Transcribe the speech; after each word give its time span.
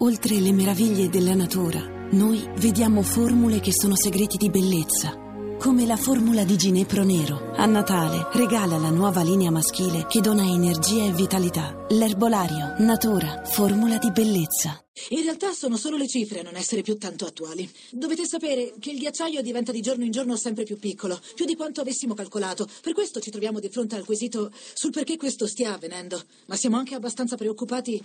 Oltre 0.00 0.38
le 0.38 0.52
meraviglie 0.52 1.08
della 1.08 1.34
natura, 1.34 1.80
noi 2.12 2.48
vediamo 2.58 3.02
formule 3.02 3.58
che 3.58 3.72
sono 3.72 3.96
segreti 3.96 4.36
di 4.36 4.48
bellezza. 4.48 5.26
Come 5.58 5.86
la 5.86 5.96
formula 5.96 6.44
di 6.44 6.56
Ginepro 6.56 7.02
Nero. 7.02 7.50
A 7.56 7.66
Natale 7.66 8.28
regala 8.32 8.78
la 8.78 8.90
nuova 8.90 9.22
linea 9.22 9.50
maschile 9.50 10.06
che 10.06 10.20
dona 10.20 10.44
energia 10.44 11.04
e 11.04 11.12
vitalità. 11.12 11.84
L'erbolario, 11.88 12.76
natura, 12.78 13.42
formula 13.44 13.98
di 13.98 14.12
bellezza. 14.12 14.80
In 15.08 15.22
realtà 15.22 15.52
sono 15.52 15.76
solo 15.76 15.96
le 15.96 16.06
cifre 16.06 16.40
a 16.40 16.42
non 16.44 16.54
essere 16.54 16.82
più 16.82 16.96
tanto 16.96 17.26
attuali. 17.26 17.68
Dovete 17.90 18.24
sapere 18.24 18.74
che 18.78 18.92
il 18.92 18.98
ghiacciaio 18.98 19.42
diventa 19.42 19.72
di 19.72 19.80
giorno 19.80 20.04
in 20.04 20.12
giorno 20.12 20.36
sempre 20.36 20.62
più 20.62 20.78
piccolo, 20.78 21.20
più 21.34 21.44
di 21.44 21.56
quanto 21.56 21.80
avessimo 21.80 22.14
calcolato. 22.14 22.68
Per 22.82 22.92
questo 22.92 23.18
ci 23.18 23.30
troviamo 23.30 23.58
di 23.58 23.68
fronte 23.68 23.96
al 23.96 24.04
quesito 24.04 24.52
sul 24.74 24.92
perché 24.92 25.16
questo 25.16 25.48
stia 25.48 25.74
avvenendo. 25.74 26.22
Ma 26.46 26.54
siamo 26.54 26.76
anche 26.76 26.94
abbastanza 26.94 27.36
preoccupati 27.36 28.00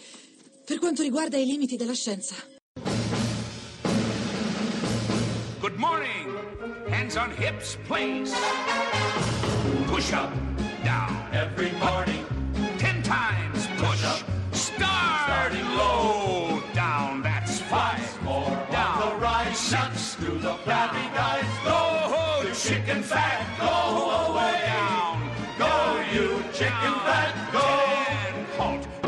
per 0.66 0.80
quanto 0.80 1.02
riguarda 1.02 1.38
i 1.38 1.46
limiti 1.46 1.76
della 1.76 1.94
scienza. 1.94 2.36
Good 5.60 5.78
morning. 5.78 6.38
Hands 6.90 7.16
on 7.16 7.32
hips, 7.32 7.78
please. 7.88 8.34
Push 9.88 10.12
up, 10.14 10.32
down. 10.84 11.28
Every 11.32 11.72
morning, 11.80 12.26
Ten 12.78 13.02
times 13.02 13.68
push. 13.78 14.04
up. 14.04 14.24
Start. 14.52 15.24
Starting 15.26 15.76
low. 15.76 16.62
Down, 16.74 17.22
that's 17.22 17.60
five. 17.62 18.02
more 18.24 18.50
Down. 18.72 19.02
on 19.02 19.10
the 19.10 19.16
right. 19.22 19.56
Six. 19.56 20.16
through 20.16 20.40
the 20.40 20.56
flabby 20.64 21.08
guys. 21.14 21.46
Go, 21.64 22.44
you 22.48 22.54
chicken 22.54 23.02
fat, 23.04 23.46
go 23.60 24.32
away. 24.32 24.60
down. 24.66 25.22
Go, 25.58 26.04
you 26.14 26.44
chicken 26.54 26.94
fat, 27.06 27.34
go. 27.52 27.60
Ten. 27.60 28.46
Halt. 28.58 29.03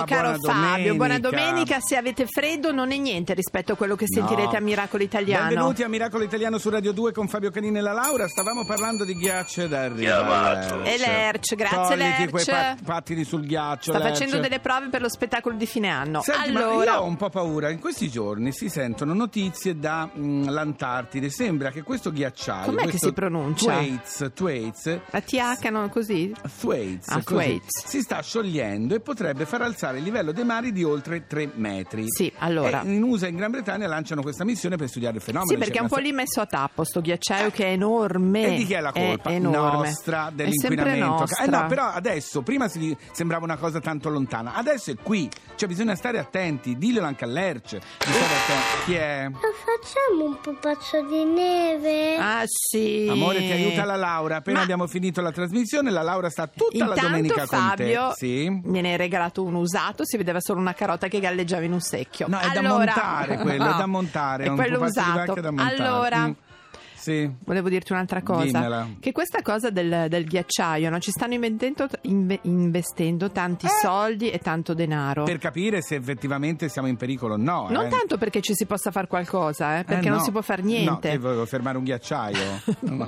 Ma 0.00 0.04
caro 0.04 0.38
buona 0.38 0.54
Fabio, 0.68 0.94
buona 0.94 1.18
domenica. 1.18 1.78
Se 1.80 1.96
avete 1.96 2.26
freddo 2.26 2.72
non 2.72 2.92
è 2.92 2.96
niente 2.96 3.34
rispetto 3.34 3.72
a 3.72 3.76
quello 3.76 3.94
che 3.96 4.04
sentirete 4.06 4.52
No. 4.52 4.56
a 4.56 4.60
Miracolo 4.60 5.02
Italiano. 5.02 5.48
Benvenuti 5.48 5.82
a 5.82 5.88
Miracolo 5.88 6.24
Italiano 6.24 6.58
su 6.58 6.68
Radio 6.70 6.92
2 6.92 7.12
con 7.12 7.28
Fabio 7.28 7.50
Canini 7.50 7.78
e 7.78 7.80
la 7.80 7.92
Laura. 7.92 8.26
Stavamo 8.28 8.64
parlando 8.66 9.04
di 9.04 9.14
ghiaccio 9.14 9.66
da 9.66 9.90
Chiamato. 9.92 10.82
E 10.82 10.98
Lerch, 10.98 11.54
grazie, 11.54 11.96
Togliti 11.96 12.28
quei 12.30 12.44
Lerch. 12.44 12.50
pat- 12.76 12.82
pattini 12.84 13.24
sul 13.24 13.46
ghiaccio. 13.46 13.90
Sta 13.92 13.98
Lerch. 13.98 14.12
facendo 14.18 14.38
delle 14.40 14.58
prove 14.60 14.88
per 14.88 15.00
lo 15.00 15.08
spettacolo 15.08 15.56
di 15.56 15.66
fine 15.66 15.88
anno. 15.88 16.20
Senti, 16.22 16.52
ma 16.52 16.60
allora, 16.60 16.92
io 16.92 16.98
ho 17.00 17.04
un 17.04 17.16
po' 17.16 17.30
paura. 17.30 17.70
In 17.70 17.78
questi 17.78 18.08
giorni 18.10 18.52
si 18.52 18.68
sentono 18.68 19.14
notizie 19.14 19.78
dall'Antartide. 19.78 21.30
Sembra 21.30 21.70
che 21.70 21.82
questo 21.82 22.12
ghiacciaio. 22.12 22.66
Com'è 22.66 22.82
che 22.82 22.88
questo 22.90 23.06
si 23.08 23.12
pronuncia? 23.12 23.64
Thwaites, 23.72 24.30
Thwaites, 24.34 25.00
la 25.10 25.20
TH 25.20 25.68
non 25.70 25.88
così? 25.88 26.32
Thwaites, 26.58 27.08
Ah, 27.08 27.14
così, 27.22 27.24
Thwaites. 27.24 27.86
si 27.86 28.00
sta 28.02 28.20
sciogliendo 28.20 28.94
e 28.94 29.00
potrebbe 29.00 29.44
far 29.46 29.62
alzare 29.62 29.84
il 29.94 30.02
livello 30.02 30.32
dei 30.32 30.44
mari 30.44 30.72
di 30.72 30.82
oltre 30.84 31.26
3 31.26 31.50
metri. 31.54 32.04
Sì, 32.08 32.32
allora. 32.38 32.82
E 32.82 32.92
in 32.92 33.02
USA 33.02 33.26
e 33.26 33.30
in 33.30 33.36
Gran 33.36 33.50
Bretagna 33.50 33.86
lanciano 33.86 34.22
questa 34.22 34.44
missione 34.44 34.76
per 34.76 34.88
studiare 34.88 35.16
il 35.16 35.22
fenomeno. 35.22 35.50
Sì, 35.50 35.56
perché 35.56 35.78
è 35.78 35.82
un 35.82 35.88
po' 35.88 35.98
lì 35.98 36.12
messo 36.12 36.40
a 36.40 36.46
tappo 36.46 36.84
sto 36.84 37.00
ghiacciaio 37.00 37.50
che 37.50 37.64
è 37.66 37.70
enorme. 37.70 38.46
E 38.46 38.56
di 38.56 38.64
chi 38.64 38.74
è 38.74 38.80
la 38.80 38.92
colpa? 38.92 39.30
enorme. 39.30 39.86
Nostra, 39.88 40.28
È 40.28 40.32
dell'inquinamento. 40.32 41.06
nostra. 41.06 41.44
Eh 41.44 41.48
no, 41.48 41.66
però 41.66 41.86
adesso, 41.88 42.42
prima 42.42 42.68
si 42.68 42.96
sembrava 43.12 43.44
una 43.44 43.56
cosa 43.56 43.80
tanto 43.80 44.08
lontana, 44.08 44.54
adesso 44.54 44.90
è 44.90 44.94
qui, 45.02 45.28
cioè 45.54 45.68
bisogna 45.68 45.94
stare 45.94 46.18
attenti, 46.18 46.76
diglielo 46.76 47.06
anche 47.06 47.24
all'Erc. 47.24 47.70
di 47.70 47.78
stare 47.78 48.24
attenti. 48.24 48.84
Chi 48.86 48.94
è? 48.94 49.28
Lo 49.30 49.38
facciamo 49.38 50.24
un 50.24 50.40
pupazzo 50.40 51.02
di 51.06 51.24
neve? 51.24 52.16
Ah 52.16 52.42
sì. 52.46 53.06
Amore, 53.10 53.38
ti 53.38 53.50
aiuta 53.52 53.84
la 53.84 53.96
Laura. 53.96 54.36
Appena 54.36 54.58
Ma- 54.58 54.62
abbiamo 54.64 54.86
finito 54.86 55.20
la 55.20 55.30
trasmissione, 55.32 55.90
la 55.90 56.02
Laura 56.02 56.30
sta 56.30 56.46
tutta 56.46 56.72
Intanto 56.72 56.94
la 56.94 57.00
domenica 57.02 57.46
Fabio 57.46 58.00
con 58.00 58.08
te. 58.10 58.14
Sì. 58.16 58.60
me 58.64 58.80
ne 58.80 58.90
hai 58.92 58.96
regalato 58.96 59.42
un 59.42 59.54
usato, 59.54 59.75
si 60.04 60.16
vedeva 60.16 60.40
solo 60.40 60.60
una 60.60 60.72
carota 60.74 61.08
che 61.08 61.20
galleggiava 61.20 61.64
in 61.64 61.72
un 61.72 61.80
secchio. 61.80 62.26
No, 62.28 62.38
è 62.38 62.50
da 62.52 62.60
Allora- 62.60 62.76
montare 62.94 63.36
quello, 63.38 63.64
è 63.64 63.68
No, 63.70 63.76
da 63.76 63.86
montare. 63.86 64.44
È 64.44 64.50
quello 64.52 64.82
usato. 64.82 65.34
da. 65.40 65.52
Allora, 65.56 66.26
Mm. 66.28 66.32
Sì. 67.06 67.30
volevo 67.44 67.68
dirti 67.68 67.92
un'altra 67.92 68.20
cosa. 68.22 68.42
Dimmela. 68.44 68.88
Che 68.98 69.12
questa 69.12 69.40
cosa 69.42 69.70
del, 69.70 70.06
del 70.08 70.24
ghiacciaio, 70.24 70.90
no? 70.90 70.98
ci 70.98 71.10
stanno 71.12 71.34
inventendo- 71.34 71.86
inve- 72.02 72.40
investendo 72.42 73.30
tanti 73.30 73.68
soldi 73.68 74.30
e 74.30 74.38
tanto 74.38 74.74
denaro. 74.74 75.22
Per 75.24 75.38
capire 75.38 75.82
se 75.82 75.94
effettivamente 75.94 76.68
siamo 76.68 76.88
in 76.88 76.96
pericolo 76.96 77.34
o 77.34 77.36
no. 77.36 77.68
Non 77.70 77.86
eh. 77.86 77.88
tanto 77.88 78.16
perché 78.18 78.40
ci 78.40 78.54
si 78.54 78.66
possa 78.66 78.90
fare 78.90 79.06
qualcosa, 79.06 79.78
eh, 79.78 79.84
perché 79.84 80.06
Eh, 80.06 80.10
non 80.10 80.18
no. 80.18 80.24
si 80.24 80.30
può 80.32 80.40
fare 80.42 80.62
No, 80.62 80.68
niente. 80.68 81.10
che 81.10 81.18
volevo 81.18 81.46
fermare 81.46 81.78
un 81.78 81.84
ghiacciaio. 81.84 82.44
No. 82.96 83.06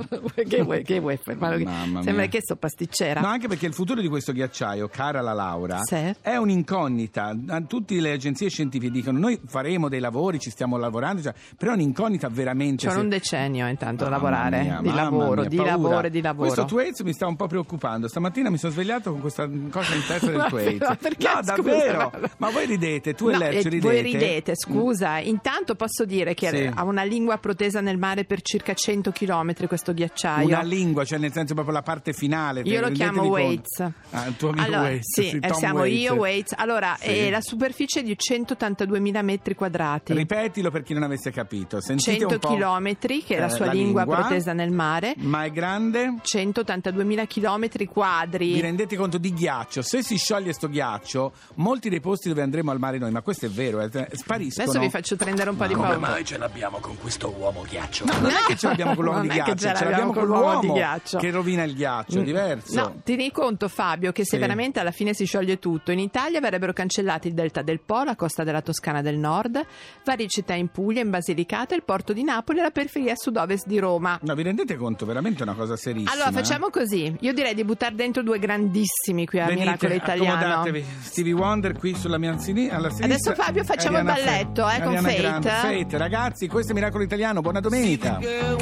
che 0.48 0.62
vuoi, 0.62 0.82
che 0.84 1.00
vuoi 1.00 1.16
fermare? 1.16 1.58
Mamma 1.62 2.02
Sembra 2.02 2.22
mia. 2.22 2.28
che 2.30 2.40
sto 2.40 2.56
pasticcera. 2.56 3.20
No, 3.20 3.26
anche 3.28 3.48
perché 3.48 3.66
il 3.66 3.74
futuro 3.74 4.00
di 4.00 4.08
questo 4.08 4.32
ghiacciaio, 4.32 4.88
cara 4.88 5.20
la 5.20 5.32
Laura, 5.32 5.80
Sì. 5.82 6.14
è 6.20 6.36
un'incognita. 6.36 7.34
Tutte 7.66 7.94
le 8.00 8.12
agenzie 8.12 8.48
scientifiche 8.48 8.92
dicono 8.92 9.18
noi 9.18 9.40
faremo 9.46 9.88
dei 9.88 10.00
lavori, 10.00 10.38
ci 10.38 10.50
stiamo 10.50 10.76
lavorando, 10.76 11.22
cioè, 11.22 11.34
però 11.56 11.72
è 11.72 11.74
un'incognita 11.74 12.28
veramente. 12.28 12.86
C'è 12.86 12.92
se- 12.92 12.98
un 12.98 13.08
decennio 13.08 13.66
intanto 13.66 13.87
a 13.88 14.08
Mamma 14.10 14.30
lavorare, 14.30 14.62
mia, 14.62 14.78
di 14.82 14.92
lavoro, 14.92 15.40
mia, 15.40 15.48
di 15.48 15.56
paura. 15.56 15.70
lavoro 15.72 16.06
e 16.06 16.10
di 16.10 16.20
lavoro. 16.20 16.46
Questo 16.48 16.64
Thwaites 16.66 17.00
mi 17.00 17.12
sta 17.12 17.26
un 17.26 17.36
po' 17.36 17.46
preoccupando. 17.46 18.08
Stamattina 18.08 18.50
mi 18.50 18.58
sono 18.58 18.72
svegliato 18.72 19.10
con 19.12 19.20
questa 19.20 19.48
cosa 19.70 19.94
in 19.94 20.02
testa 20.06 20.26
del 20.26 20.36
Ma 20.36 20.46
Thwaites. 20.48 20.96
perché, 21.00 21.26
no, 21.26 21.34
scusa, 21.40 21.54
davvero. 21.54 22.10
ma- 22.20 22.30
Ma 22.38 22.50
voi 22.50 22.66
ridete, 22.66 23.14
tu 23.14 23.28
e 23.28 23.32
No, 23.32 23.38
Lercio 23.38 23.66
eh, 23.68 23.70
ridete. 23.70 23.92
Voi 23.92 24.02
ridete, 24.02 24.52
scusa. 24.56 25.18
Intanto 25.18 25.74
posso 25.74 26.04
dire 26.04 26.34
che 26.34 26.48
Sì. 26.48 26.70
ha 26.72 26.84
una 26.84 27.02
lingua 27.04 27.36
protesa 27.38 27.80
nel 27.80 27.98
mare 27.98 28.24
per 28.24 28.40
circa 28.42 28.74
100 28.74 29.10
km 29.12 29.66
questo 29.66 29.92
ghiacciaio. 29.92 30.46
Una 30.46 30.62
lingua, 30.62 31.04
cioè 31.04 31.18
nel 31.18 31.32
senso 31.32 31.54
proprio 31.54 31.74
la 31.74 31.82
parte 31.82 32.12
finale. 32.12 32.62
Io 32.62 32.80
lo 32.80 32.90
chiamo. 32.90 33.22
Waits. 33.24 33.80
Ah, 34.10 34.26
il 34.26 34.36
tuo 34.36 34.50
amico 34.50 34.64
allora, 34.64 34.80
Waits. 34.82 35.12
Sì, 35.14 35.28
sì, 35.28 35.38
eh, 35.40 35.54
siamo 35.54 35.80
Waits. 35.80 36.00
io, 36.00 36.14
Waits. 36.14 36.54
Allora, 36.56 36.96
Sì. 36.98 37.06
eh, 37.08 37.30
la 37.30 37.40
superficie 37.40 38.02
di 38.02 38.16
182.000 38.16 39.22
metri 39.22 39.54
quadrati. 39.54 40.12
Ripetilo 40.14 40.70
per 40.70 40.82
chi 40.82 40.94
non 40.94 41.02
avesse 41.02 41.30
capito. 41.30 41.80
Sentite 41.80 42.10
100 42.18 42.34
un 42.34 42.38
po'. 42.40 42.48
chilometri, 42.48 43.22
che 43.22 43.36
è 43.36 43.38
la 43.38 43.46
eh, 43.46 43.50
sua 43.50 43.66
la 43.66 43.72
lingua, 43.72 43.77
lingua. 43.84 44.04
protesa 44.04 44.52
nel 44.52 44.70
mare. 44.70 45.14
Ma 45.18 45.44
è 45.44 45.50
grande? 45.50 46.14
182.000 46.22 47.26
chilometri 47.26 47.86
quadri. 47.86 48.52
Vi 48.54 48.60
rendete 48.60 48.96
conto 48.96 49.18
di 49.18 49.32
ghiaccio? 49.32 49.82
Se 49.82 50.02
si 50.02 50.16
scioglie 50.16 50.52
sto 50.52 50.68
ghiaccio, 50.68 51.32
molti 51.56 51.88
dei 51.88 52.00
posti 52.00 52.28
dove 52.28 52.42
andremo 52.42 52.70
al 52.70 52.78
mare 52.78 52.98
noi, 52.98 53.10
ma 53.10 53.22
questo 53.22 53.46
è 53.46 53.48
vero, 53.48 53.80
eh, 53.80 54.08
spariscono. 54.12 54.64
Adesso 54.70 54.80
vi 54.80 54.90
faccio 54.90 55.16
prendere 55.16 55.50
un 55.50 55.56
po' 55.56 55.66
di 55.66 55.74
Come 55.74 55.88
paura. 55.88 56.08
mai 56.10 56.24
ce 56.24 56.38
l'abbiamo 56.38 56.78
con 56.78 56.96
questo 56.98 57.34
uomo 57.36 57.62
ghiaccio? 57.68 58.04
No, 58.06 58.12
non 58.20 58.30
è 58.30 58.34
che 58.46 58.56
ce 58.56 58.66
l'abbiamo 58.68 58.94
con 58.94 59.04
l'uomo 59.04 59.18
Non 59.18 59.28
di 59.28 59.34
ghiaccio, 59.34 59.52
ce 59.54 59.58
ce 59.58 59.66
l'abbiamo 59.84 59.84
con 59.84 59.92
l'abbiamo 59.92 60.12
con 60.12 60.26
l'uomo 60.26 60.50
l'uomo 60.52 60.60
di 60.60 60.78
ghiaccio. 60.78 61.18
che 61.18 61.30
rovina 61.30 61.62
il 61.62 61.74
ghiaccio, 61.74 62.20
è 62.20 62.24
diverso. 62.24 62.74
No, 62.80 63.00
tieni 63.04 63.30
conto 63.30 63.68
Fabio 63.68 64.12
che 64.12 64.24
se 64.24 64.36
Sì. 64.36 64.38
veramente 64.38 64.80
alla 64.80 64.90
fine 64.90 65.14
si 65.14 65.24
scioglie 65.24 65.58
tutto, 65.58 65.90
in 65.92 65.98
Italia 65.98 66.40
verrebbero 66.40 66.72
cancellati 66.72 67.28
il 67.28 67.34
delta 67.34 67.62
del 67.62 67.80
Po, 67.80 68.02
la 68.04 68.16
costa 68.16 68.44
della 68.44 68.60
Toscana 68.62 69.02
del 69.02 69.16
Nord, 69.18 69.64
varie 70.04 70.26
città 70.28 70.54
in 70.54 70.68
Puglia, 70.68 71.00
in 71.00 71.10
Basilicata, 71.10 71.74
il 71.74 71.82
porto 71.84 72.12
di 72.12 72.22
Napoli 72.24 72.58
e 72.58 72.62
la 72.62 72.70
periferia 72.70 73.14
sud-ovest 73.16 73.66
di 73.68 73.78
Roma. 73.78 74.18
No, 74.22 74.34
vi 74.34 74.42
rendete 74.42 74.76
conto? 74.76 75.06
Veramente 75.06 75.40
è 75.40 75.42
una 75.42 75.54
cosa 75.54 75.76
serissima. 75.76 76.10
Allora 76.10 76.30
eh? 76.30 76.32
facciamo 76.32 76.70
così, 76.70 77.14
io 77.20 77.32
direi 77.32 77.54
di 77.54 77.62
buttare 77.62 77.94
dentro 77.94 78.22
due 78.22 78.40
grandissimi 78.40 79.26
qui 79.26 79.38
a 79.38 79.46
Venite, 79.46 79.64
Miracolo 79.64 79.94
Italiano. 79.94 80.34
accomodatevi. 80.34 80.84
Stevie 81.02 81.32
Wonder 81.32 81.78
qui 81.78 81.94
sulla 81.94 82.18
mia 82.18 82.36
sinistra. 82.38 82.78
Adesso, 82.78 83.34
Fabio, 83.34 83.62
facciamo 83.62 83.98
il 83.98 84.08
Ariana 84.08 84.32
balletto, 84.32 84.66
Fe- 84.66 84.76
eh, 84.76 84.82
con 84.82 84.96
Fate. 84.96 85.16
Grande. 85.16 85.48
Fate, 85.48 85.98
ragazzi, 85.98 86.48
questo 86.48 86.72
è 86.72 86.74
Miracolo 86.74 87.04
Italiano, 87.04 87.40
buona 87.40 87.60
domenica. 87.60 88.18
girl 88.18 88.56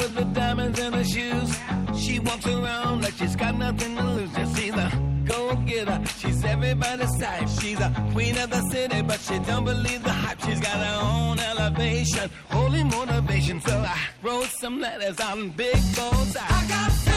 diamonds 5.47 5.73
in 5.73 5.87
her 5.87 6.05
she's 6.05 6.43
everybody's 6.43 7.17
type. 7.19 7.47
She's 7.59 7.79
a 7.79 8.09
queen 8.13 8.37
of 8.37 8.49
the 8.49 8.61
city, 8.69 9.01
but 9.01 9.19
she 9.19 9.39
don't 9.39 9.65
believe 9.65 10.03
the 10.03 10.11
hype. 10.11 10.41
She's 10.41 10.59
got 10.59 10.77
her 10.77 10.99
own 11.03 11.39
elevation, 11.39 12.29
holy 12.49 12.83
motivation. 12.83 13.61
So 13.61 13.77
I 13.77 13.97
wrote 14.23 14.49
some 14.59 14.79
letters 14.79 15.19
on 15.19 15.49
big 15.49 15.75
bold 15.95 16.37
I 16.39 16.65
got 16.67 17.16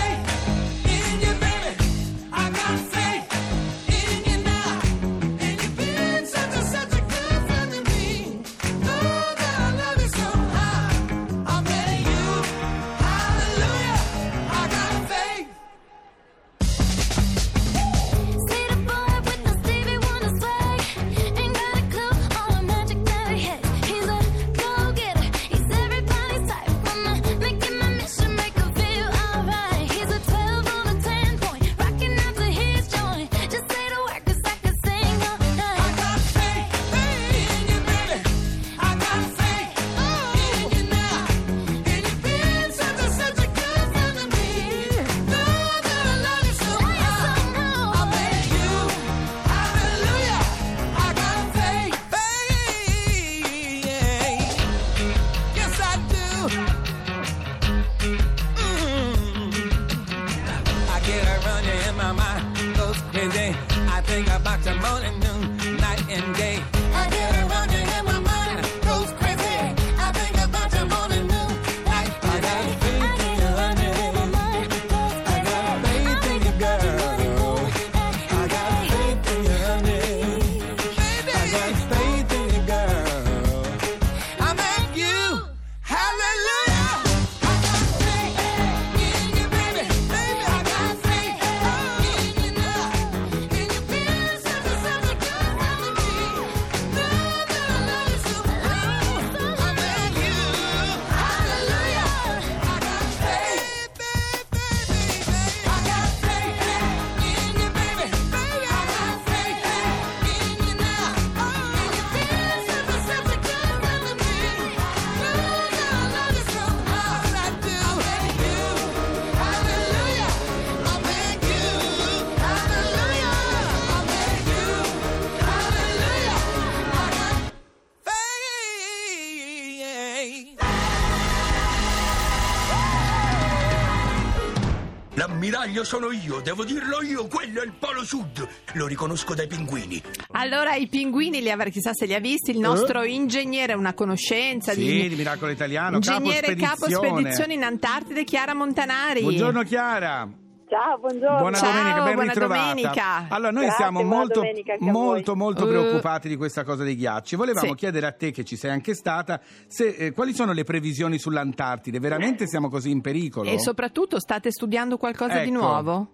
l'ammiraglio 135.71 135.85
sono 135.85 136.11
io, 136.11 136.41
devo 136.41 136.65
dirlo 136.65 137.03
io, 137.03 137.27
quello 137.27 137.63
è 137.63 137.65
il 137.65 137.73
Polo 137.79 138.05
Sud. 138.05 138.47
Lo 138.75 138.87
riconosco 138.87 139.35
dai 139.35 139.47
pinguini. 139.47 140.03
Allora, 140.33 140.75
i 140.75 140.89
pinguini 140.89 141.41
li 141.41 141.51
avrà, 141.51 141.69
chissà 141.71 141.93
se 141.93 142.07
li 142.07 142.15
ha 142.15 142.19
visti. 142.19 142.51
Il 142.51 142.59
nostro 142.59 143.05
ingegnere, 143.05 143.75
una 143.75 143.95
conoscenza 143.95 144.73
Eh? 144.73 144.75
Sì, 144.75 144.81
di. 144.81 145.09
di 145.09 145.15
Miracolo 145.15 145.51
Italiano, 145.53 145.97
Ingegnere 145.97 146.55
capo 146.55 146.61
capo 146.61 146.77
spedizione. 146.87 147.21
spedizione 147.21 147.55
in 147.55 147.63
Antartide, 147.63 148.25
Chiara 148.25 148.55
Montanari. 148.55 149.21
Buongiorno 149.23 149.63
Chiara. 149.63 150.29
Ciao, 150.71 150.99
buongiorno. 151.01 151.39
Buona 151.39 151.57
Ciao, 151.57 151.73
domenica, 151.73 152.03
ben 152.05 152.15
buona 152.15 152.33
ritrovata. 152.33 152.69
domenica. 152.69 153.27
Allora, 153.29 153.51
noi 153.51 153.65
Grazie, 153.65 153.83
siamo 153.85 154.03
molto, 154.05 154.43
molto, 154.79 155.35
molto 155.37 155.65
Eh. 155.65 155.69
preoccupati 155.69 156.29
di 156.29 156.37
questa 156.37 156.63
cosa 156.63 156.85
dei 156.85 156.95
ghiacci. 156.95 157.35
Volevamo 157.35 157.71
Sì. 157.71 157.75
chiedere 157.75 158.07
a 158.07 158.13
te, 158.13 158.31
che 158.31 158.45
ci 158.45 158.55
sei 158.55 158.71
anche 158.71 158.95
stata, 158.95 159.41
se, 159.67 159.89
eh, 159.89 160.13
quali 160.13 160.33
sono 160.33 160.53
le 160.53 160.63
previsioni 160.63 161.19
sull'Antartide? 161.19 161.99
Veramente 161.99 162.47
siamo 162.47 162.69
così 162.69 162.91
in 162.93 163.01
pericolo? 163.01 163.51
E 163.51 163.59
soprattutto 163.59 164.21
state 164.21 164.53
studiando 164.53 164.97
qualcosa 164.97 165.41
di 165.41 165.49
Ecco. 165.49 165.59
nuovo? 165.59 166.09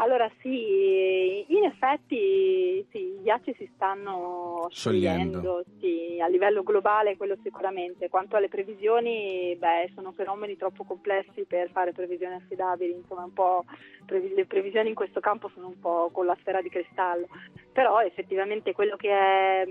Allora 0.00 0.30
sì, 0.40 1.44
in 1.52 1.64
effetti 1.64 2.86
sì, 2.90 2.98
i 2.98 3.20
ghiacci 3.22 3.52
si 3.58 3.68
stanno 3.74 4.66
Sciogliendo. 4.70 5.64
sì, 5.80 6.20
a 6.20 6.28
livello 6.28 6.62
globale 6.62 7.16
quello 7.16 7.36
sicuramente. 7.42 8.08
Quanto 8.08 8.36
alle 8.36 8.48
previsioni, 8.48 9.56
beh, 9.58 9.90
sono 9.96 10.12
fenomeni 10.12 10.56
troppo 10.56 10.84
complessi 10.84 11.44
per 11.46 11.70
fare 11.72 11.90
previsioni 11.92 12.34
affidabili, 12.34 12.92
insomma 12.92 13.24
un 13.24 13.32
po' 13.32 13.64
previ- 14.06 14.34
le 14.34 14.46
previsioni 14.46 14.90
in 14.90 14.94
questo 14.94 15.18
campo 15.18 15.50
sono 15.52 15.66
un 15.66 15.80
po' 15.80 16.10
con 16.12 16.26
la 16.26 16.36
sfera 16.40 16.62
di 16.62 16.68
cristallo, 16.68 17.26
però 17.72 18.00
effettivamente 18.00 18.72
quello 18.74 18.94
che 18.94 19.10
è 19.10 19.64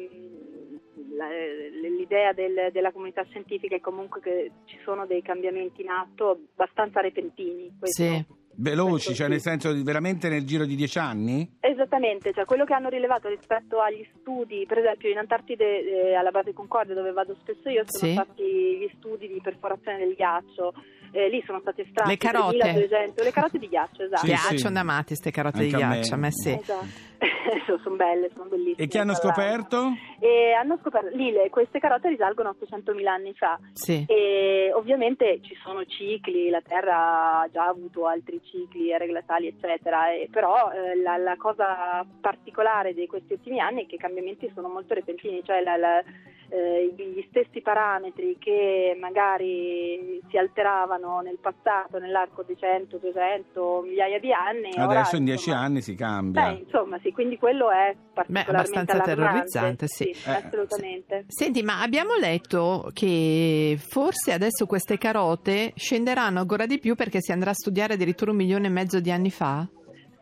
la- 1.15 1.29
l'idea 1.29 2.33
del- 2.33 2.69
della 2.71 2.91
comunità 2.91 3.23
scientifica 3.23 3.75
è 3.75 3.79
comunque 3.79 4.19
che 4.19 4.51
ci 4.65 4.77
sono 4.83 5.05
dei 5.05 5.21
cambiamenti 5.21 5.81
in 5.81 5.89
atto 5.89 6.37
abbastanza 6.53 6.99
repentini. 6.99 7.71
questo 7.79 8.03
Sì. 8.03 8.25
Veloci, 8.59 9.13
cioè 9.13 9.25
Sì. 9.27 9.31
nel 9.33 9.39
senso 9.41 9.71
di 9.71 9.83
veramente 9.83 10.29
nel 10.29 10.43
giro 10.43 10.65
di 10.65 10.75
dieci 10.75 10.97
anni? 10.97 11.47
Esattamente, 11.59 12.33
cioè 12.33 12.45
quello 12.45 12.65
che 12.65 12.73
hanno 12.73 12.89
rilevato 12.89 13.27
rispetto 13.29 13.79
agli 13.79 14.03
studi, 14.19 14.65
per 14.67 14.79
esempio 14.79 15.11
in 15.11 15.19
Antartide 15.19 16.09
eh, 16.09 16.13
alla 16.15 16.31
base 16.31 16.53
Concordia 16.53 16.95
dove 16.95 17.11
vado 17.11 17.35
spesso 17.39 17.69
io 17.69 17.83
sono 17.85 18.07
Sì. 18.07 18.13
stati 18.13 18.43
gli 18.43 18.89
studi 18.97 19.27
di 19.27 19.39
perforazione 19.43 19.99
del 19.99 20.15
ghiaccio, 20.15 20.73
eh, 21.11 21.29
lì 21.29 21.41
sono 21.45 21.59
stati 21.61 21.81
estratti 21.81 22.09
Le 22.09 22.17
carote. 22.17 22.57
3200, 22.57 23.23
le 23.23 23.31
carote 23.31 23.57
di 23.59 23.67
ghiaccio, 23.67 24.03
esatto. 24.03 24.21
Sì, 24.21 24.27
Piacciono 24.27 24.57
sì. 24.57 24.73
da 24.73 24.83
matti 24.83 25.15
ste 25.15 25.31
carote 25.31 25.57
Anche 25.59 25.75
di 25.75 25.81
a 25.81 25.87
me. 25.87 25.93
ghiaccio, 25.95 26.13
a 26.13 26.17
me 26.17 26.31
sì. 26.31 26.51
Esatto. 26.51 27.05
sono 27.83 27.95
belle, 27.95 28.29
sono 28.33 28.45
bellissime. 28.45 28.75
E 28.85 28.87
che 28.87 28.99
hanno 28.99 29.15
scoperto? 29.15 29.91
E 30.19 30.51
hanno 30.53 30.77
scoperto, 30.81 31.15
lì 31.15 31.31
le- 31.31 31.49
queste 31.49 31.79
carote 31.79 32.09
risalgono 32.09 32.49
a 32.49 32.55
800.000 32.59 33.05
anni 33.07 33.33
fa. 33.33 33.57
Sì. 33.73 34.05
E 34.07 34.71
ovviamente 34.73 35.39
ci 35.41 35.55
sono 35.63 35.83
cicli, 35.85 36.49
la 36.49 36.61
Terra 36.61 37.39
ha 37.41 37.49
già 37.51 37.65
avuto 37.65 38.05
altri 38.05 38.39
cicli, 38.43 38.91
ere 38.91 39.07
glaciali, 39.07 39.47
eccetera, 39.47 40.11
e 40.11 40.27
però 40.31 40.71
eh, 40.71 40.95
la, 41.01 41.17
la 41.17 41.35
cosa 41.37 42.05
particolare 42.21 42.93
di 42.93 43.07
questi 43.07 43.33
ultimi 43.33 43.59
anni 43.59 43.83
è 43.83 43.87
che 43.87 43.95
i 43.95 43.99
cambiamenti 43.99 44.51
sono 44.53 44.67
molto 44.67 44.93
repentini, 44.93 45.41
cioè 45.43 45.61
la- 45.63 45.77
la- 45.77 46.03
eh, 46.49 46.93
gli 46.95 47.25
stessi 47.29 47.61
parametri 47.61 48.37
che 48.39 48.95
magari 48.99 50.21
si 50.29 50.37
alteravano 50.37 51.19
nel 51.19 51.37
passato, 51.41 51.99
nell'arco 51.99 52.43
di 52.43 52.55
100, 52.57 52.97
200, 52.97 53.81
migliaia 53.85 54.19
di 54.19 54.31
anni. 54.31 54.71
ora, 54.75 54.99
Adesso 54.99 55.17
in 55.17 55.25
dieci 55.25 55.49
insomma, 55.49 55.65
anni 55.65 55.81
si 55.81 55.95
cambia. 55.95 56.51
Beh, 56.51 56.59
insomma, 56.59 56.99
sì, 57.01 57.11
quindi 57.11 57.37
quello 57.37 57.69
è 57.69 57.95
particolarmente 58.13 58.51
abbastanza 58.51 58.91
allarmante. 58.93 59.49
terrorizzante, 59.49 59.87
sì. 59.87 60.09
Eh, 60.09 60.31
assolutamente. 60.31 61.25
Senti, 61.27 61.63
ma 61.63 61.81
abbiamo 61.81 62.15
letto 62.15 62.89
che 62.93 63.77
forse 63.79 64.31
adesso 64.31 64.65
queste 64.65 64.97
carote 64.97 65.73
scenderanno 65.75 66.39
ancora 66.39 66.65
di 66.65 66.79
più 66.79 66.95
perché 66.95 67.21
si 67.21 67.31
andrà 67.31 67.51
a 67.51 67.55
studiare 67.55 67.93
addirittura 67.93 68.31
un 68.31 68.37
milione 68.37 68.67
e 68.67 68.69
mezzo 68.69 68.99
di 68.99 69.11
anni 69.11 69.31
fa? 69.31 69.67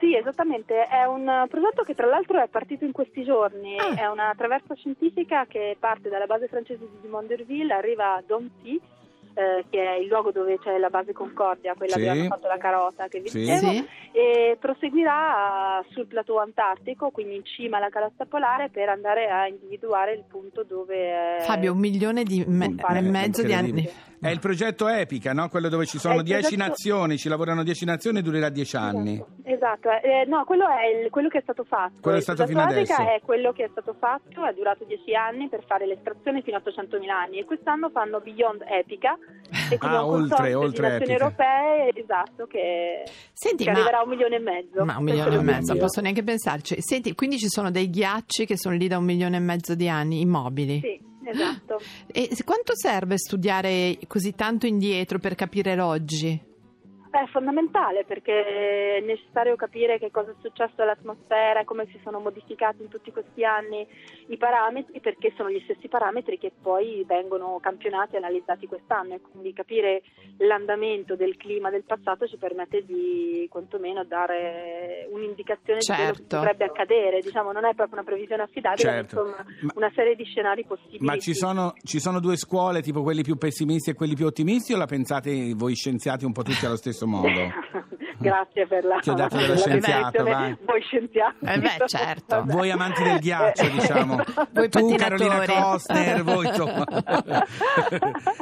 Sì, 0.06 0.16
esattamente, 0.16 0.86
è 0.86 1.04
un 1.06 1.48
progetto 1.50 1.82
che 1.82 1.96
tra 1.96 2.06
l'altro 2.06 2.40
è 2.40 2.48
partito 2.48 2.86
in 2.86 2.92
questi 2.92 3.24
giorni, 3.24 3.76
Ah. 3.80 3.96
è 3.96 4.06
una 4.06 4.32
traversa 4.38 4.76
scientifica 4.76 5.48
che 5.48 5.76
parte 5.80 6.10
dalla 6.10 6.28
base 6.28 6.48
francese 6.48 6.82
di 6.88 7.02
Dumont 7.02 7.28
d'Urville, 7.28 7.74
arriva 7.74 8.14
a 8.14 8.24
Domty, 8.24 8.80
eh, 9.36 9.66
che 9.70 9.84
è 9.84 9.96
il 10.00 10.08
luogo 10.08 10.32
dove 10.32 10.58
c'è 10.60 10.78
la 10.78 10.90
base 10.90 11.14
Concordia, 11.14 11.74
quella 11.76 11.94
Sì. 11.94 12.00
dove 12.00 12.12
hanno 12.12 12.28
fatto 12.30 12.48
la 12.48 12.58
carota 12.58 13.08
che 13.08 13.20
vi 13.20 13.30
Sì. 13.30 13.40
dicevo, 13.40 13.72
Sì. 13.72 13.88
e 14.14 14.58
proseguirà 14.60 15.84
sul 15.90 16.08
plateau 16.08 16.38
antartico, 16.38 17.10
quindi 17.12 17.36
in 17.36 17.46
cima 17.46 17.78
alla 17.78 17.90
calotta 17.90 18.26
polare, 18.26 18.70
per 18.70 18.90
andare 18.90 19.28
a 19.28 19.48
individuare 19.48 20.14
il 20.14 20.24
punto 20.28 20.64
dove... 20.64 21.38
eh, 21.38 21.42
Fabio, 21.42 21.74
un 21.74 21.80
milione 21.80 22.24
di 22.24 22.44
me- 22.48 22.74
e 22.90 23.02
mezzo 23.02 23.44
di 23.44 23.54
anni. 23.54 23.90
È 24.18 24.30
il 24.30 24.40
progetto 24.40 24.88
Epica, 24.88 25.34
no? 25.34 25.50
Quello 25.50 25.70
dove 25.70 25.86
ci 25.86 26.00
sono 26.00 26.24
dieci 26.24 26.56
progetto- 26.56 26.68
nazioni, 26.70 27.18
ci 27.18 27.30
lavorano 27.30 27.62
dieci 27.64 27.86
nazioni 27.86 28.20
e 28.20 28.22
durerà 28.24 28.50
dieci 28.50 28.76
anni. 28.76 29.24
Esatto, 29.44 29.90
eh, 30.02 30.24
no, 30.26 30.44
quello 30.46 30.66
è 30.68 30.88
il- 31.04 31.10
quello 31.12 31.28
che 31.28 31.40
è 31.40 31.42
stato 31.42 31.64
fatto. 31.64 31.96
Quello 32.02 32.18
è 32.18 32.22
stato 32.22 32.48
fino 32.48 32.62
Epica 32.64 32.96
adesso. 32.96 33.02
è 33.16 33.22
quello 33.24 33.52
che 33.52 33.66
è 33.66 33.68
stato 33.70 33.94
fatto, 34.00 34.44
è 34.46 34.54
durato 34.54 34.84
10 34.86 35.14
anni 35.14 35.48
per 35.48 35.64
fare 35.68 35.86
l'estrazione 35.86 36.42
fino 36.42 36.58
a 36.58 36.62
800.000 36.62 37.10
anni 37.16 37.38
e 37.40 37.46
quest'anno 37.46 37.90
fanno 37.90 38.20
Beyond 38.22 38.64
Epica 38.68 39.16
e 39.72 39.78
quindi 39.78 39.96
Ah, 39.98 40.06
oltre- 40.06 40.54
oltre 40.54 40.96
Epica. 40.96 41.12
europee, 41.12 41.90
esatto, 41.94 42.46
che, 42.46 43.04
Senti, 43.34 43.64
che 43.64 43.72
ma- 43.72 43.78
arriverà 43.78 44.00
a 44.00 44.04
un 44.04 44.10
milione 44.10 44.36
e 44.36 44.40
mezzo. 44.40 44.84
Ma 44.86 44.98
un 44.98 45.04
milione 45.04 45.36
e 45.36 45.42
mezzo, 45.42 45.72
non 45.74 45.82
posso 45.82 46.02
neanche 46.02 46.24
pensarci. 46.24 46.76
Senti, 46.80 47.14
quindi 47.16 47.38
ci 47.38 47.48
sono 47.48 47.72
dei 47.72 47.90
ghiacci 47.90 48.46
che 48.46 48.58
sono 48.58 48.76
lì 48.76 48.88
da 48.88 48.98
un 48.98 49.06
milione 49.06 49.38
e 49.38 49.40
mezzo 49.40 49.76
di 49.76 49.88
anni, 49.88 50.20
immobili. 50.22 50.80
Sì, 50.82 51.00
esatto. 51.30 51.80
E 52.08 52.30
quanto 52.44 52.76
serve 52.76 53.18
studiare 53.18 53.98
così 54.08 54.34
tanto 54.34 54.66
indietro 54.66 55.20
per 55.20 55.36
capire 55.36 55.76
l'oggi? 55.76 56.54
È 57.16 57.28
fondamentale 57.28 58.04
perché 58.04 58.98
è 58.98 59.00
necessario 59.00 59.56
capire 59.56 59.98
che 60.00 60.12
cosa 60.12 60.32
è 60.32 60.36
successo 60.42 60.82
all'atmosfera, 60.82 61.64
come 61.64 61.86
si 61.90 61.98
sono 62.04 62.20
modificati 62.20 62.82
in 62.82 62.90
tutti 62.90 63.10
questi 63.14 63.46
anni 63.46 63.88
i 64.28 64.36
parametri, 64.36 65.00
perché 65.00 65.32
sono 65.38 65.50
gli 65.50 65.62
stessi 65.64 65.88
parametri 65.88 66.38
che 66.38 66.52
poi 66.62 67.06
vengono 67.08 67.58
campionati 67.62 68.16
e 68.16 68.18
analizzati 68.18 68.68
quest'anno 68.68 69.14
e 69.14 69.22
quindi 69.22 69.54
capire 69.54 70.02
l'andamento 70.40 71.16
del 71.16 71.38
clima 71.38 71.70
del 71.70 71.86
passato 71.86 72.28
ci 72.28 72.36
permette 72.36 72.84
di 72.84 73.48
quantomeno 73.50 74.04
dare 74.04 75.08
un'indicazione 75.10 75.80
di 75.80 75.86
quello 75.86 76.12
che 76.12 76.18
Certo. 76.18 76.36
potrebbe 76.38 76.66
accadere. 76.66 77.22
Diciamo, 77.22 77.54
non 77.54 77.64
è 77.64 77.74
proprio 77.76 77.96
una 78.00 78.04
previsione 78.04 78.44
affidabile, 78.44 78.90
Certo. 78.90 79.16
ma 79.16 79.22
insomma 79.22 79.46
Ma- 79.62 79.72
una 79.76 79.92
serie 79.96 80.16
di 80.16 80.26
scenari 80.26 80.66
possibili. 80.66 81.06
Ma 81.06 81.18
ci 81.18 81.34
sono, 81.34 81.76
ci 81.82 82.02
sono 82.02 82.20
due 82.20 82.36
scuole, 82.36 82.82
tipo 82.82 83.04
quelli 83.04 83.24
più 83.24 83.38
pessimisti 83.38 83.92
e 83.92 83.94
quelli 83.94 84.16
più 84.16 84.26
ottimisti, 84.26 84.74
o 84.74 84.78
la 84.78 84.86
pensate 84.86 85.54
voi 85.56 85.76
scienziati 85.76 86.26
un 86.26 86.34
po' 86.34 86.44
tutti 86.44 86.66
allo 86.66 86.76
stesso 86.76 87.04
Come 87.06 87.14
on, 87.14 87.36
though. 87.36 87.52
Grazie 88.26 88.68
per 88.68 88.84
la 88.86 88.98
Ti 89.00 89.10
ho 89.10 89.14
dato 89.14 89.38
dello 89.38 89.58
scienziato, 89.58 90.24
vai. 90.24 90.58
Voi 90.66 90.82
scienziati. 90.82 91.46
Eh 91.46 91.58
beh, 91.60 91.86
certo. 91.88 92.36
Vabbè. 92.36 92.52
Voi 92.54 92.72
amanti 92.72 93.04
del 93.04 93.20
ghiaccio, 93.20 93.68
diciamo. 93.70 94.18
Voi 94.52 94.70
tu. 94.70 94.96
Carolina 94.96 95.46
Costner, 95.46 96.24
voi 96.24 96.46
insomma. 96.48 96.84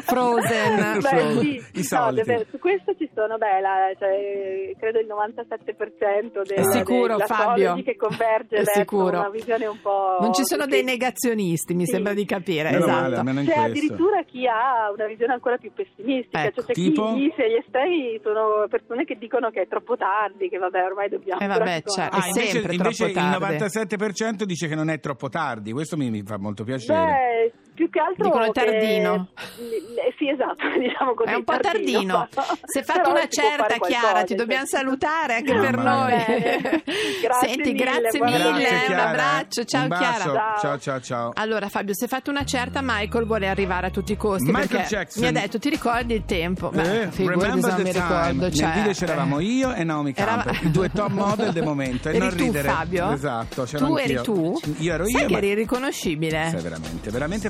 Frozen. 0.02 1.00
Beh, 1.02 1.32
sì. 1.40 1.56
I 1.56 1.62
No, 1.74 1.84
soldi. 1.84 2.16
davvero, 2.22 2.46
su 2.50 2.60
questo 2.60 2.94
ci 2.98 3.10
sono, 3.14 3.38
beh, 3.38 3.60
la- 3.62 3.92
cioè, 3.98 4.72
credo 4.80 5.00
il 5.00 5.08
97% 5.08 6.42
del, 6.44 6.58
È 6.58 6.64
sicuro, 6.64 7.14
della 7.16 7.26
Fabio? 7.26 7.76
che 7.84 7.96
converge 7.96 8.56
È 8.58 8.64
sicuro. 8.66 9.20
una 9.20 9.30
visione 9.30 9.66
un 9.66 9.80
po'... 9.82 10.18
Non 10.20 10.34
ci 10.34 10.44
sono 10.46 10.64
sì. 10.64 10.70
dei 10.70 10.84
negazionisti, 10.84 11.74
mi 11.74 11.86
Sì. 11.86 11.92
sembra 11.94 12.14
di 12.14 12.26
capire. 12.26 12.72
Meno 12.72 12.86
esatto. 12.86 13.24
male, 13.24 13.44
C'è 13.46 13.58
addirittura 13.60 14.24
chi 14.24 14.48
ha 14.48 14.92
una 14.96 15.06
visione 15.08 15.34
ancora 15.34 15.58
più 15.58 15.72
pessimistica, 15.74 16.46
Ecco, 16.46 16.62
cioè 16.62 16.66
c'è 16.68 16.74
tipo? 16.74 17.14
chi 17.14 17.20
dice 17.20 17.50
gli 17.50 17.56
estremi 17.56 18.20
sono 18.24 18.66
persone 18.70 19.06
che 19.06 19.18
dicono 19.18 19.50
che 19.50 19.62
è 19.62 19.68
troppo 19.74 19.98
tardi, 19.98 20.50
che 20.50 20.58
vabbè 20.60 20.84
ormai 20.84 21.10
dobbiamo... 21.10 21.42
Eh, 21.42 21.48
vabbè, 21.48 21.82
certo. 21.84 22.16
Ah, 22.16 22.28
invece, 22.28 22.60
invece 22.60 23.06
il 23.06 23.14
tardi. 23.14 23.56
97% 23.56 24.44
dice 24.44 24.68
che 24.68 24.76
non 24.76 24.90
è 24.90 25.00
troppo 25.00 25.30
tardi, 25.30 25.72
questo 25.72 25.98
mi, 25.98 26.12
mi 26.12 26.22
fa 26.24 26.38
molto 26.38 26.64
piacere. 26.64 27.52
Beh, 27.52 27.54
più 27.74 27.90
che 27.90 28.00
altro 28.00 28.26
Dicono 28.26 28.46
che- 28.52 28.52
tardino. 28.64 29.28
Eh, 29.36 30.14
sì, 30.18 30.30
esatto, 30.30 30.68
diciamo 30.80 31.14
così. 31.14 31.30
È 31.32 31.36
un 31.36 31.44
po' 31.44 31.58
tardino. 31.60 32.28
Se 32.66 32.80
hai 32.80 32.86
fatto 32.86 33.00
Però 33.02 33.12
una 33.12 33.28
certa, 33.28 33.76
Chiara, 33.86 34.24
ti 34.24 34.36
dobbiamo 34.36 34.66
salutare 34.66 35.36
anche 35.36 35.54
No, 35.54 35.62
per 35.62 35.78
noi. 35.78 36.16
Bene. 36.16 36.62
Grazie 37.24 37.48
Senti, 37.50 37.72
mille, 37.72 37.84
grazie 37.84 38.22
mille. 38.22 38.38
Grazie, 38.38 38.94
un 38.94 39.00
abbraccio, 39.00 39.64
ciao 39.66 39.84
Un. 39.84 39.90
Chiara. 39.98 40.56
Ciao 40.60 40.78
ciao 40.80 41.02
ciao. 41.02 41.32
Allora 41.36 41.70
Fabio, 41.70 41.94
se 41.96 42.08
fatto 42.08 42.30
una 42.30 42.44
certa, 42.46 42.82
Michael 42.84 43.26
vuole 43.26 43.48
arrivare 43.48 43.88
a 43.88 43.90
tutti 43.90 44.12
i 44.12 44.18
costi 44.18 44.46
Michael 44.52 44.68
perché 44.68 44.88
Jackson. 44.88 45.24
mi 45.24 45.30
ha 45.30 45.32
detto 45.32 45.60
ti 45.60 45.70
ricordi 45.70 46.14
il 46.14 46.26
tempo? 46.26 46.70
Beh, 46.70 47.04
Eh, 47.04 47.12
figurati 47.12 47.40
se 47.40 47.46
remember 47.46 47.70
non 47.72 47.78
the 47.78 47.84
mi 47.84 47.92
time. 47.92 48.04
ricordo. 48.08 48.40
Nel 48.42 48.54
cioè, 48.54 48.72
video 48.74 48.92
c'eravamo 48.92 49.40
io 49.40 49.74
e 49.74 49.84
Naomi 49.84 50.14
Erava- 50.16 50.44
Campbell, 50.44 50.68
i 50.68 50.72
due 50.72 50.90
top 50.92 51.10
model 51.12 51.52
del 51.54 51.64
momento. 51.64 52.10
E 52.10 52.12
Eri 52.16 52.20
non 52.20 52.30
tu, 52.36 52.44
ridere. 52.44 52.70
Fabio? 52.70 53.12
Esatto, 53.12 53.64
c'ero 53.64 53.86
Tu 53.86 53.96
eri 53.98 54.22
tu? 54.22 54.60
Io 54.80 54.94
ero 54.94 55.06
Sai 55.06 55.22
io. 55.22 55.28
che 55.28 55.32
ma- 55.34 55.38
eri 55.40 55.54
riconoscibile? 55.54 56.48
Sei 56.50 56.62
veramente, 56.62 57.10
veramente 57.10 57.50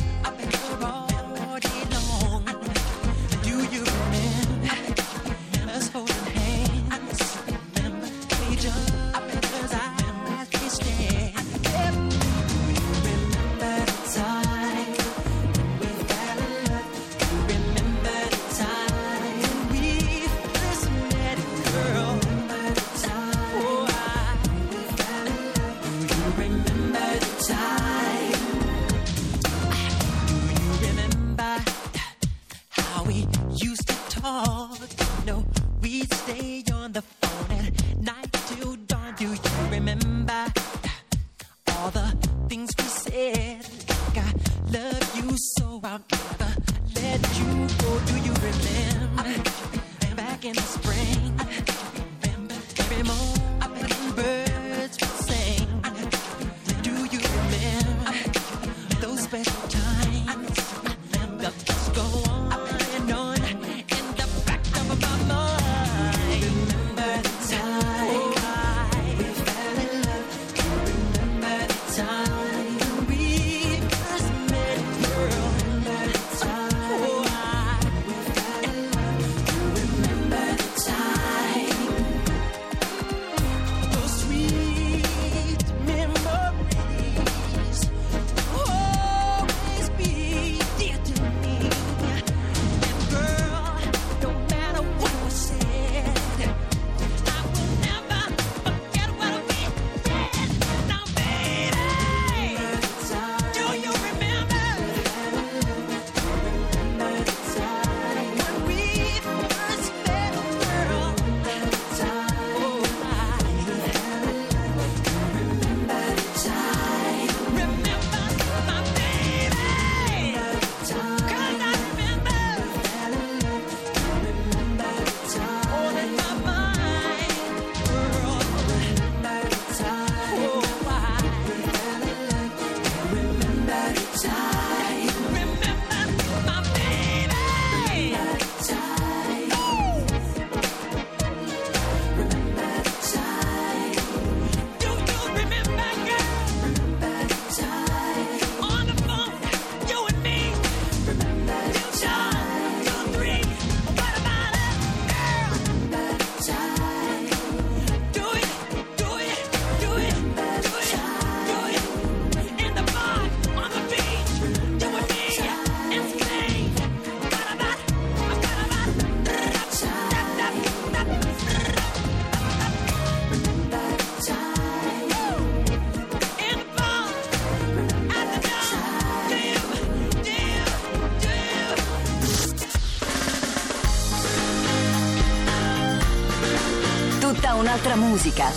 musica. 188.01 188.51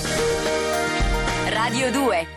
Radio 1.50 1.90
2 1.90 2.33